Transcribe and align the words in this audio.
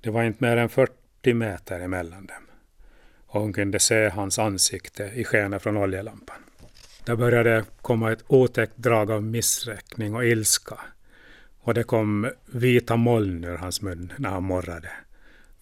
Det 0.00 0.10
var 0.10 0.22
inte 0.22 0.44
mer 0.44 0.56
än 0.56 0.68
40 0.68 1.34
meter 1.34 1.80
emellan 1.80 2.26
dem 2.26 2.42
och 3.26 3.40
hon 3.40 3.52
kunde 3.52 3.78
se 3.78 4.08
hans 4.08 4.38
ansikte 4.38 5.12
i 5.14 5.24
skenet 5.24 5.62
från 5.62 5.76
oljelampan. 5.76 6.36
Där 7.04 7.16
började 7.16 7.64
komma 7.82 8.12
ett 8.12 8.24
otäckt 8.26 8.76
drag 8.76 9.10
av 9.10 9.22
missräkning 9.22 10.14
och 10.14 10.24
ilska 10.24 10.78
och 11.60 11.74
det 11.74 11.82
kom 11.82 12.30
vita 12.46 12.96
moln 12.96 13.44
ur 13.44 13.56
hans 13.56 13.82
mun 13.82 14.12
när 14.18 14.30
han 14.30 14.42
morrade. 14.42 14.90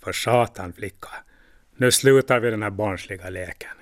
För 0.01 0.13
satan 0.13 0.73
flicka, 0.73 1.09
nu 1.77 1.93
slutar 1.93 2.41
vi 2.41 2.51
den 2.51 2.63
här 2.63 2.71
barnsliga 2.71 3.31
leken. 3.31 3.77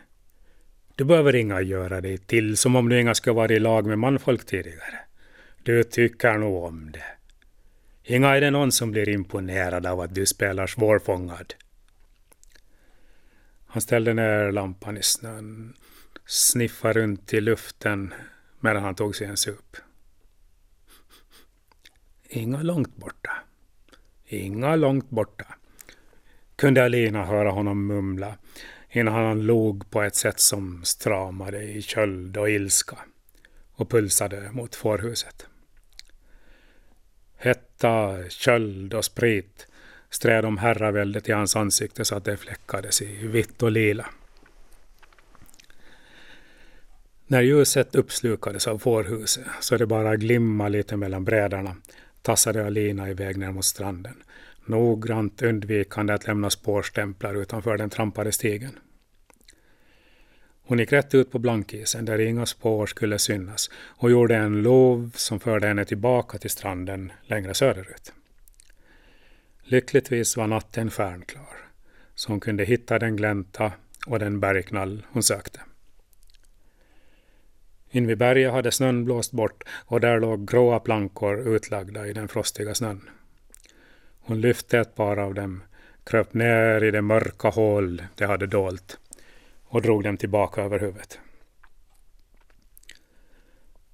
Du 0.95 1.04
behöver 1.04 1.34
inga 1.34 1.61
göra 1.61 2.00
dig 2.00 2.18
till 2.18 2.57
som 2.57 2.77
om 2.77 2.88
du 2.88 3.00
inga 3.00 3.14
skulle 3.14 3.34
vara 3.34 3.52
i 3.52 3.59
lag 3.59 3.86
med 3.86 3.98
manfolk 3.98 4.46
tidigare. 4.46 4.98
Du 5.62 5.84
tycker 5.84 6.38
nog 6.38 6.64
om 6.64 6.93
det. 6.93 7.15
Inga 8.09 8.36
är 8.36 8.41
det 8.41 8.50
någon 8.50 8.73
som 8.73 8.91
blir 8.91 9.09
imponerad 9.09 9.86
av 9.86 10.00
att 10.00 10.14
du 10.14 10.27
spelar 10.27 10.66
svårfångad. 10.66 11.55
Han 13.66 13.83
ställde 13.83 14.14
ner 14.14 14.52
lampan 14.52 14.97
i 14.97 15.02
snön, 15.02 15.74
sniffade 16.27 17.00
runt 17.00 17.34
i 17.34 17.41
luften 17.41 18.14
medan 18.61 18.83
han 18.83 18.95
tog 18.95 19.16
sig 19.16 19.27
en 19.27 19.37
sup. 19.37 19.77
Inga 22.28 22.62
långt 22.62 22.97
borta. 22.97 23.30
Inga 24.27 24.77
långt 24.77 25.11
borta. 25.11 25.47
Kunde 26.56 26.84
Alina 26.84 27.25
höra 27.25 27.50
honom 27.50 27.86
mumla 27.86 28.38
innan 28.91 29.14
han 29.14 29.42
log 29.42 29.91
på 29.91 30.02
ett 30.02 30.16
sätt 30.16 30.41
som 30.41 30.84
stramade 30.84 31.62
i 31.62 31.83
köld 31.83 32.36
och 32.36 32.50
ilska 32.50 32.98
och 33.73 33.91
pulsade 33.91 34.50
mot 34.52 34.75
fårhuset. 34.75 35.47
Hetta, 37.76 38.28
köld 38.28 38.94
och 38.94 39.04
sprit 39.04 39.66
stred 40.10 40.44
de 40.44 40.58
herraväldet 40.58 41.28
i 41.28 41.32
hans 41.32 41.56
ansikte 41.56 42.04
så 42.04 42.16
att 42.16 42.24
det 42.24 42.36
fläckades 42.36 43.02
i 43.02 43.26
vitt 43.26 43.62
och 43.62 43.70
lila. 43.70 44.06
När 47.27 47.41
ljuset 47.41 47.94
uppslukades 47.94 48.66
av 48.66 48.78
fårhuset 48.78 49.44
så 49.60 49.77
det 49.77 49.86
bara 49.86 50.16
glimmade 50.16 50.70
lite 50.70 50.96
mellan 50.96 51.24
brädorna 51.24 51.77
tassade 52.22 52.66
Alina 52.66 53.10
iväg 53.10 53.36
ner 53.36 53.52
mot 53.52 53.64
stranden, 53.64 54.22
noggrant 54.64 55.42
undvikande 55.42 56.12
att 56.12 56.27
lämna 56.27 56.50
spårstämplar 56.50 57.34
utanför 57.34 57.77
den 57.77 57.90
trampade 57.90 58.33
stigen. 58.33 58.78
Hon 60.69 60.78
gick 60.78 60.92
rätt 60.92 61.14
ut 61.14 61.31
på 61.31 61.39
blankisen 61.39 62.05
där 62.05 62.19
inga 62.19 62.47
spår 62.47 62.86
skulle 62.86 63.19
synas 63.19 63.70
och 63.75 64.11
gjorde 64.11 64.36
en 64.36 64.62
lov 64.62 65.12
som 65.14 65.41
förde 65.41 65.67
henne 65.67 65.84
tillbaka 65.84 66.39
till 66.39 66.50
stranden 66.50 67.12
längre 67.23 67.55
söderut. 67.55 68.12
Lyckligtvis 69.62 70.36
var 70.36 70.47
natten 70.47 70.91
stjärnklar, 70.91 71.56
så 72.14 72.33
hon 72.33 72.41
kunde 72.41 72.64
hitta 72.64 72.98
den 72.98 73.17
glänta 73.17 73.73
och 74.06 74.19
den 74.19 74.41
bergknall 74.41 75.06
hon 75.11 75.23
sökte. 75.23 75.61
Invid 77.91 78.19
berget 78.19 78.53
hade 78.53 78.73
snön 78.73 79.05
blåst 79.05 79.33
bort 79.33 79.64
och 79.69 80.01
där 80.01 80.20
låg 80.20 80.48
gråa 80.48 80.80
plankor 80.80 81.55
utlagda 81.56 82.06
i 82.06 82.12
den 82.12 82.28
frostiga 82.28 82.75
snön. 82.75 83.11
Hon 84.20 84.41
lyfte 84.41 84.78
ett 84.78 84.95
par 84.95 85.17
av 85.17 85.34
dem, 85.34 85.62
kröp 86.05 86.34
ner 86.34 86.84
i 86.84 86.91
det 86.91 87.03
mörka 87.03 87.48
hål 87.48 88.03
de 88.14 88.25
hade 88.25 88.47
dolt 88.47 88.98
och 89.69 89.83
drog 89.83 90.05
dem 90.05 90.17
tillbaka 90.17 90.62
över 90.62 90.78
huvudet. 90.78 91.19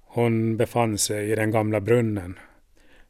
Hon 0.01 0.57
befann 0.57 0.97
sig 0.97 1.31
i 1.31 1.35
den 1.35 1.51
gamla 1.51 1.79
brunnen 1.79 2.39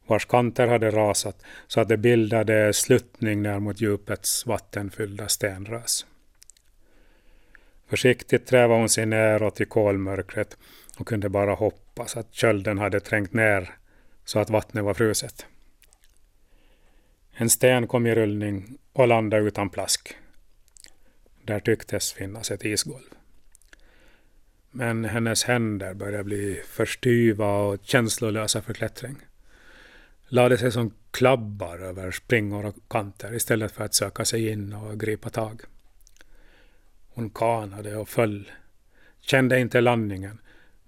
vars 0.06 0.26
kanter 0.26 0.66
hade 0.66 0.90
rasat 0.90 1.44
så 1.66 1.80
att 1.80 1.88
det 1.88 1.96
bildade 1.96 2.72
sluttning 2.72 3.42
ner 3.42 3.58
mot 3.58 3.80
djupets 3.80 4.46
vattenfyllda 4.46 5.28
stenrös. 5.28 6.06
Försiktigt 7.88 8.46
trävade 8.46 8.80
hon 8.80 8.88
sig 8.88 9.06
neråt 9.06 9.60
i 9.60 9.64
kolmörkret 9.64 10.56
och 10.98 11.06
kunde 11.06 11.28
bara 11.28 11.54
hoppas 11.54 12.16
att 12.16 12.34
kölden 12.34 12.78
hade 12.78 13.00
trängt 13.00 13.32
ner 13.32 13.74
så 14.24 14.38
att 14.38 14.50
vattnet 14.50 14.84
var 14.84 14.94
fruset. 14.94 15.46
En 17.32 17.50
sten 17.50 17.86
kom 17.86 18.06
i 18.06 18.14
rullning 18.14 18.78
och 18.92 19.08
landade 19.08 19.42
utan 19.42 19.70
plask. 19.70 20.16
Där 21.44 21.60
tycktes 21.60 22.12
finnas 22.12 22.50
ett 22.50 22.64
isgolv. 22.64 23.14
Men 24.70 25.04
hennes 25.04 25.44
händer 25.44 25.94
började 25.94 26.24
bli 26.24 26.62
för 26.66 26.86
styva 26.86 27.56
och 27.56 27.78
känslolösa 27.82 28.62
för 28.62 28.74
klättring. 28.74 29.16
Lade 30.28 30.58
sig 30.58 30.72
som 30.72 30.94
klabbar 31.10 31.78
över 31.78 32.10
springor 32.10 32.66
och 32.66 32.76
kanter 32.88 33.34
istället 33.34 33.72
för 33.72 33.84
att 33.84 33.94
söka 33.94 34.24
sig 34.24 34.48
in 34.48 34.72
och 34.72 35.00
gripa 35.00 35.30
tag. 35.30 35.62
Hon 37.08 37.30
kanade 37.30 37.96
och 37.96 38.08
föll. 38.08 38.50
Kände 39.20 39.60
inte 39.60 39.80
landningen, 39.80 40.38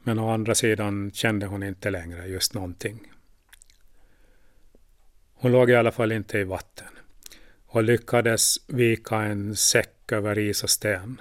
men 0.03 0.19
å 0.19 0.31
andra 0.31 0.55
sidan 0.55 1.11
kände 1.11 1.47
hon 1.47 1.63
inte 1.63 1.91
längre 1.91 2.27
just 2.27 2.55
någonting. 2.55 3.13
Hon 5.35 5.53
låg 5.53 5.71
i 5.71 5.75
alla 5.75 5.93
fall 5.93 6.13
inte 6.13 6.39
i 6.39 6.45
vatten 6.45 6.96
och 7.77 7.85
lyckades 7.85 8.57
vika 8.67 9.17
en 9.17 9.57
säck 9.57 10.13
över 10.13 10.39
is 10.39 10.63
och 10.63 10.71
sten, 10.71 11.21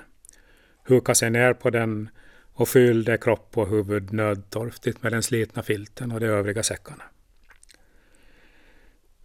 huka 0.83 1.16
sig 1.16 1.29
ner 1.29 1.53
på 1.53 1.69
den 1.69 2.09
och 2.53 2.69
fyllde 2.69 3.17
kropp 3.17 3.57
och 3.57 3.67
huvud 3.67 4.13
nödtorftigt 4.13 5.03
med 5.03 5.11
den 5.11 5.23
slitna 5.23 5.63
filten 5.63 6.11
och 6.11 6.19
de 6.19 6.25
övriga 6.25 6.63
säckarna. 6.63 7.03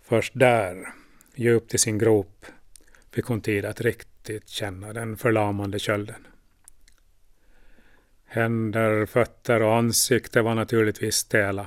Först 0.02 0.32
där, 0.36 0.88
djupt 1.34 1.74
i 1.74 1.78
sin 1.78 1.98
grop, 1.98 2.46
fick 3.12 3.24
hon 3.24 3.40
tid 3.40 3.64
att 3.64 3.80
riktigt 3.80 4.48
känna 4.48 4.92
den 4.92 5.16
förlamande 5.16 5.78
kölden. 5.78 6.26
Händer, 8.24 9.06
fötter 9.06 9.62
och 9.62 9.76
ansikte 9.76 10.42
var 10.42 10.54
naturligtvis 10.54 11.14
stela, 11.14 11.66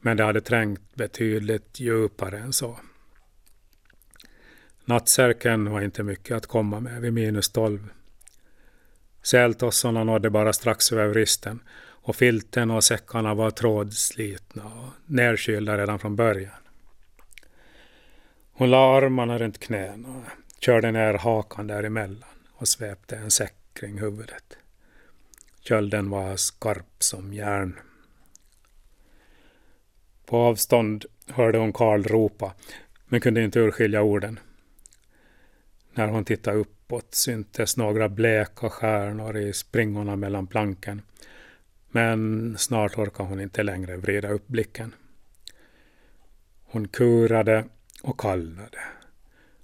men 0.00 0.16
det 0.16 0.24
hade 0.24 0.40
trängt 0.40 0.94
betydligt 0.94 1.80
djupare 1.80 2.38
än 2.38 2.52
så. 2.52 2.78
Nattsärken 4.88 5.70
var 5.70 5.80
inte 5.80 6.02
mycket 6.02 6.36
att 6.36 6.46
komma 6.46 6.80
med 6.80 7.00
vid 7.00 7.12
minus 7.12 7.48
tolv. 7.48 7.88
Sältossorna 9.22 10.04
nådde 10.04 10.30
bara 10.30 10.52
strax 10.52 10.92
över 10.92 11.08
vristen 11.08 11.60
och 11.80 12.16
filten 12.16 12.70
och 12.70 12.84
säckarna 12.84 13.34
var 13.34 13.50
trådslitna 13.50 14.64
och 14.64 14.92
nerkylda 15.06 15.78
redan 15.78 15.98
från 15.98 16.16
början. 16.16 16.60
Hon 18.52 18.70
la 18.70 18.96
armarna 18.96 19.38
runt 19.38 19.60
knäna 19.60 20.08
och 20.08 20.24
körde 20.60 20.92
ner 20.92 21.14
hakan 21.14 21.66
däremellan 21.66 22.28
och 22.52 22.68
svepte 22.68 23.16
en 23.16 23.30
säck 23.30 23.56
kring 23.72 23.98
huvudet. 23.98 24.56
Kölden 25.60 26.10
var 26.10 26.36
skarp 26.36 27.02
som 27.02 27.34
järn. 27.34 27.78
På 30.26 30.36
avstånd 30.36 31.04
hörde 31.26 31.58
hon 31.58 31.72
Karl 31.72 32.04
ropa, 32.04 32.54
men 33.06 33.20
kunde 33.20 33.42
inte 33.42 33.60
urskilja 33.60 34.02
orden. 34.02 34.40
När 35.98 36.08
hon 36.08 36.24
tittade 36.24 36.56
uppåt 36.56 37.14
syntes 37.14 37.76
några 37.76 38.08
bleka 38.08 38.70
stjärnor 38.70 39.36
i 39.36 39.52
springorna 39.52 40.16
mellan 40.16 40.46
planken. 40.46 41.02
Men 41.90 42.54
snart 42.58 42.98
orkade 42.98 43.28
hon 43.28 43.40
inte 43.40 43.62
längre 43.62 43.96
vrida 43.96 44.28
upp 44.28 44.48
blicken. 44.48 44.94
Hon 46.64 46.88
kurade 46.88 47.64
och 48.02 48.20
kallnade 48.20 48.78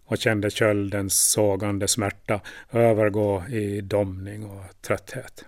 och 0.05 0.19
kände 0.19 0.51
köldens 0.51 1.33
sågande 1.33 1.89
smärta 1.89 2.41
övergå 2.71 3.45
i 3.49 3.81
domning 3.81 4.45
och 4.45 4.65
trötthet. 4.81 5.45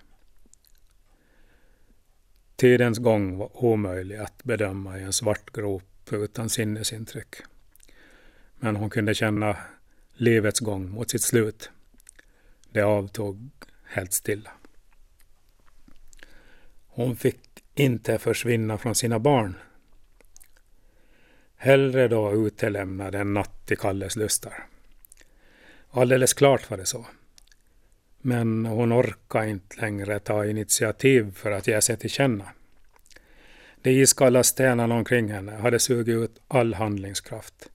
Tidens 2.57 2.99
gång 2.99 3.39
var 3.39 3.65
omöjlig 3.65 4.17
att 4.17 4.45
bedöma 4.45 4.99
i 4.99 5.03
en 5.03 5.13
svart 5.13 5.53
grop 5.53 6.13
utan 6.13 6.49
sinnesintryck. 6.49 7.35
Men 8.57 8.77
hon 8.77 8.91
kunde 8.91 9.15
känna 9.15 9.57
livets 10.17 10.61
gång 10.61 10.91
mot 10.91 11.11
sitt 11.11 11.23
slut. 11.23 11.71
Det 12.71 12.83
avtog 12.83 13.51
helt 13.85 14.13
stilla. 14.13 14.51
Hon 16.87 17.17
fick 17.17 17.41
inte 17.75 18.19
försvinna 18.19 18.79
från 18.79 18.95
sina 18.95 19.19
barn. 19.19 19.55
Hellre 21.57 22.09
då 22.09 22.47
utelämnad 22.47 23.15
än 23.15 23.35
natt 23.35 23.71
i 23.71 23.77
Kalles 23.77 24.17
lustar. 24.17 24.67
Alldeles 25.91 26.35
klart 26.35 26.71
var 26.71 26.77
det 26.77 26.87
så. 26.87 27.07
Men 28.21 28.67
hon 28.67 28.93
orkade 28.93 29.49
inte 29.49 29.81
längre 29.81 30.19
ta 30.19 30.47
initiativ 30.47 31.35
för 31.35 31.51
att 31.51 31.67
ge 31.67 31.81
sig 31.81 31.97
till 31.97 32.11
känna. 32.11 32.45
De 33.83 33.91
iskalla 33.91 34.43
stenarna 34.43 34.95
omkring 34.95 35.29
henne 35.29 35.53
hade 35.53 35.79
sugit 35.79 36.09
ut 36.09 36.43
all 36.49 36.75
handlingskraft. 36.75 37.71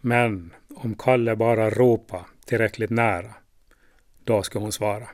Men 0.00 0.54
om 0.82 0.94
Kalle 0.94 1.36
bara 1.36 1.70
ropade 1.70 2.24
tillräckligt 2.44 2.90
nära, 2.90 3.34
då 4.24 4.42
skulle 4.42 4.62
hon 4.62 4.72
svara. 4.72 5.08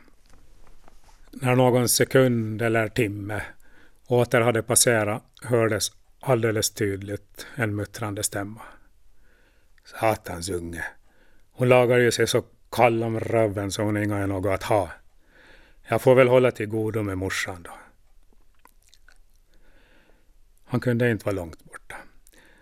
När 1.31 1.55
någon 1.55 1.89
sekund 1.89 2.63
eller 2.63 2.89
timme 2.89 3.43
åter 4.07 4.41
hade 4.41 4.63
passerat 4.63 5.23
hördes 5.43 5.93
alldeles 6.21 6.71
tydligt 6.71 7.47
en 7.55 7.77
muttrande 7.77 8.23
stämma. 8.23 8.63
Satans 9.85 10.49
unge, 10.49 10.85
Hon 11.51 11.69
lagar 11.69 11.99
ju 11.99 12.13
sig 12.13 12.27
så 12.27 12.45
kall 12.71 13.03
om 13.03 13.21
röven 13.21 13.73
så 13.73 13.83
hon 13.83 13.97
inga 13.97 14.19
är 14.19 14.27
något 14.27 14.55
att 14.55 14.63
ha. 14.63 14.91
Jag 15.89 16.03
får 16.03 16.15
väl 16.15 16.29
hålla 16.29 16.51
till 16.51 16.67
godo 16.67 17.03
med 17.03 17.19
morsan 17.19 17.63
då. 17.63 17.71
Han 20.65 20.81
kunde 20.81 21.11
inte 21.11 21.25
vara 21.25 21.37
långt 21.37 21.65
borta. 21.65 21.97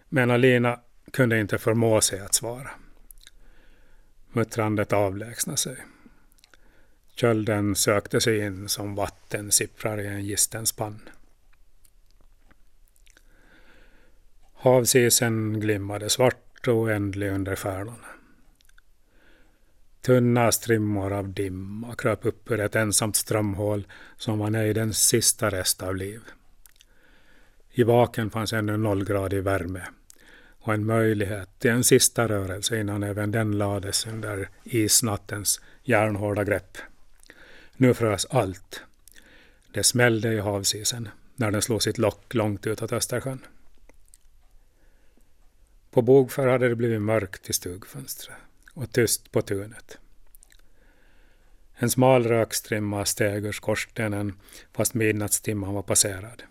Men 0.09 0.31
Alina 0.31 0.81
kunde 1.12 1.41
inte 1.41 1.59
förmå 1.59 2.01
sig 2.01 2.21
att 2.21 2.35
svara. 2.35 2.71
Muttrandet 4.36 4.92
avlägsnade 4.92 5.56
sig. 5.56 5.76
Kölden 7.14 7.75
sökte 7.75 8.20
sig 8.20 8.38
in 8.38 8.69
som 8.69 8.94
vatten 8.94 9.52
sipprar 9.52 10.00
i 10.00 10.06
en 10.06 10.25
gisten 10.25 10.66
spann. 10.66 11.00
Havsisen 14.54 15.60
glimmade 15.60 16.10
svart 16.10 16.69
och 16.69 16.75
oändlig 16.75 17.31
under 17.31 17.56
stjärnorna. 17.56 18.06
Tunna 20.00 20.52
strimmor 20.52 21.12
av 21.12 21.28
dimma 21.28 21.94
kröp 21.94 22.26
upp 22.26 22.50
ur 22.50 22.60
ett 22.60 22.76
ensamt 22.76 23.16
strömhål 23.16 23.86
som 24.16 24.38
var 24.38 24.50
nejdens 24.50 24.98
sista 24.98 25.50
rest 25.50 25.82
av 25.82 25.96
liv. 25.96 26.20
I 27.70 27.84
baken 27.84 28.31
fanns 28.31 28.52
ännu 28.52 28.76
nollgradig 28.76 29.42
värme 29.42 29.86
och 30.64 30.75
en 30.75 30.87
möjlighet 30.87 31.49
till 31.58 31.70
en 31.70 31.84
sista 31.84 32.28
rörelse 32.28 32.81
innan 32.81 33.02
även 33.02 33.31
den 33.31 33.58
lades 33.58 34.06
under 34.06 34.49
isnattens 34.64 35.61
järnhårda 35.82 36.44
grepp. 36.44 36.78
Nu 37.76 37.94
frös 37.94 38.26
allt. 38.31 38.81
Det 39.72 39.84
smällde 39.84 40.32
i 40.32 40.40
havsisen 40.40 41.08
när 41.37 41.50
den 41.50 41.62
slog 41.62 41.82
sitt 41.82 41.99
lock 41.99 42.34
långt 42.34 42.66
utåt 42.66 42.93
Östersjön. 42.93 43.46
På 45.90 46.02
Bogför 46.02 46.49
hade 46.49 46.69
det 46.69 46.76
blivit 46.76 47.02
mörkt 47.02 47.50
i 47.50 47.52
stugfönstret 47.52 48.37
och 48.75 48.93
tyst 48.93 49.32
på 49.32 49.43
tunet. 49.43 49.99
En 51.75 51.90
smal 51.90 52.26
rökstrimma 52.26 53.05
steg 53.05 53.44
ur 53.46 53.52
skorstenen 53.52 54.32
fast 54.72 54.94
midnattstimman 54.94 55.75
var 55.75 55.82
passerad. 55.82 56.43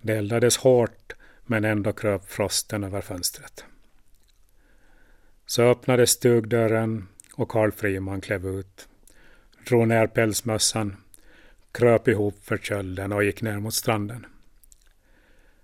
Det 0.00 0.16
eldades 0.16 0.56
hårt 0.56 1.12
men 1.48 1.64
ändå 1.64 1.92
kröp 1.92 2.30
frosten 2.30 2.84
över 2.84 3.00
fönstret. 3.00 3.64
Så 5.46 5.62
öppnades 5.62 6.10
stugdörren 6.10 7.08
och 7.34 7.48
Karl 7.48 7.70
Friman 7.70 8.20
klev 8.20 8.46
ut, 8.46 8.88
drog 9.66 9.88
ner 9.88 10.06
pälsmössan, 10.06 10.96
kröp 11.72 12.08
ihop 12.08 12.44
för 12.44 12.58
kölden 12.58 13.12
och 13.12 13.24
gick 13.24 13.42
ner 13.42 13.58
mot 13.58 13.74
stranden. 13.74 14.26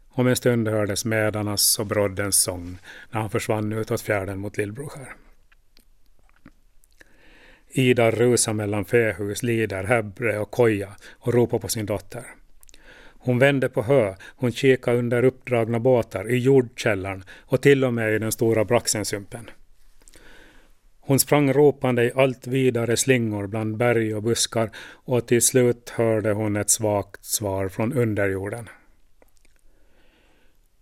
Om 0.09 0.27
en 0.27 0.37
stund 0.37 0.69
hördes 0.69 1.05
medarnas 1.05 1.79
och 1.79 1.87
broddens 1.87 2.43
sång 2.43 2.79
när 3.11 3.21
han 3.21 3.31
försvann 3.31 3.73
utåt 3.73 4.01
fjärden 4.01 4.39
mot 4.39 4.57
Lillbroskär. 4.57 5.15
Ida 7.69 8.11
rusar 8.11 8.53
mellan 8.53 8.85
fähus, 8.85 9.43
lider, 9.43 9.85
häbre 9.85 10.39
och 10.39 10.51
koja 10.51 10.97
och 11.11 11.35
ropar 11.35 11.59
på 11.59 11.69
sin 11.69 11.87
dotter. 11.87 12.25
Hon 13.25 13.39
vände 13.39 13.69
på 13.69 13.83
hö, 13.83 14.15
hon 14.37 14.53
kikade 14.53 14.99
under 14.99 15.25
uppdragna 15.25 15.81
båtar, 15.81 16.31
i 16.31 16.39
jordkällaren 16.39 17.25
och 17.41 17.63
till 17.63 17.85
och 17.85 17.95
med 17.95 18.15
i 18.15 18.19
den 18.19 18.33
stora 18.33 18.65
Braxensumpen. 18.65 19.51
Hon 21.01 21.19
sprang 21.19 21.53
ropande 21.53 22.05
i 22.05 22.13
allt 22.15 22.47
vidare 22.47 22.97
slingor 22.97 23.47
bland 23.47 23.77
berg 23.77 24.15
och 24.15 24.23
buskar 24.23 24.71
och 24.91 25.27
till 25.27 25.43
slut 25.43 25.91
hörde 25.91 26.33
hon 26.33 26.57
ett 26.57 26.71
svagt 26.71 27.25
svar 27.25 27.69
från 27.69 27.93
underjorden. 27.93 28.69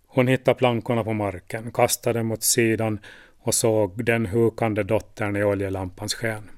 Hon 0.07 0.27
hittade 0.27 0.57
plankorna 0.57 1.03
på 1.03 1.13
marken, 1.13 1.71
kastade 1.71 2.23
mot 2.23 2.43
sidan 2.43 2.99
och 3.39 3.53
såg 3.53 4.05
den 4.05 4.25
hukande 4.25 4.83
dottern 4.83 5.35
i 5.35 5.43
oljelampans 5.43 6.13
sken. 6.13 6.49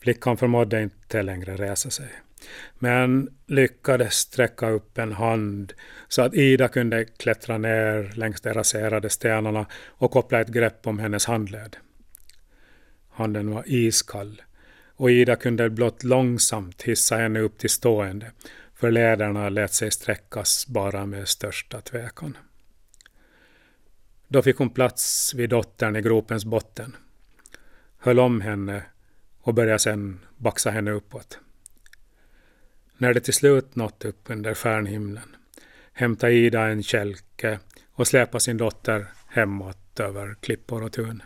Flickan 0.00 0.36
förmådde 0.36 0.82
inte 0.82 1.22
längre 1.22 1.56
resa 1.56 1.90
sig, 1.90 2.08
men 2.78 3.28
lyckades 3.46 4.14
sträcka 4.14 4.70
upp 4.70 4.98
en 4.98 5.12
hand 5.12 5.72
så 6.08 6.22
att 6.22 6.34
Ida 6.34 6.68
kunde 6.68 7.04
klättra 7.04 7.58
ner 7.58 8.12
längs 8.14 8.40
de 8.40 8.52
raserade 8.52 9.10
stenarna 9.10 9.66
och 9.86 10.10
koppla 10.10 10.40
ett 10.40 10.48
grepp 10.48 10.86
om 10.86 10.98
hennes 10.98 11.26
handled. 11.26 11.76
Handen 13.10 13.50
var 13.50 13.62
iskall 13.66 14.42
och 14.96 15.10
Ida 15.10 15.36
kunde 15.36 15.70
blott 15.70 16.04
långsamt 16.04 16.82
hissa 16.82 17.16
henne 17.16 17.40
upp 17.40 17.58
till 17.58 17.70
stående 17.70 18.32
för 18.78 18.90
lederna 18.90 19.48
lät 19.48 19.74
sig 19.74 19.90
sträckas 19.90 20.66
bara 20.66 21.06
med 21.06 21.28
största 21.28 21.80
tvekan. 21.80 22.36
Då 24.28 24.42
fick 24.42 24.56
hon 24.56 24.70
plats 24.70 25.34
vid 25.34 25.50
dottern 25.50 25.96
i 25.96 26.02
gropens 26.02 26.44
botten, 26.44 26.96
höll 27.98 28.20
om 28.20 28.40
henne 28.40 28.82
och 29.40 29.54
började 29.54 29.78
sedan 29.78 30.20
baxa 30.36 30.70
henne 30.70 30.90
uppåt. 30.90 31.38
När 33.00 33.14
det 33.14 33.20
till 33.20 33.34
slut 33.34 33.76
nått 33.76 34.04
upp 34.04 34.30
under 34.30 34.54
stjärnhimlen 34.54 35.36
hämtade 35.92 36.32
Ida 36.32 36.66
en 36.66 36.82
kälke 36.82 37.58
och 37.92 38.06
släpade 38.06 38.40
sin 38.40 38.56
dotter 38.56 39.06
hemåt 39.28 40.00
över 40.00 40.36
klippor 40.40 40.82
och 40.82 40.92
tun. 40.92 41.22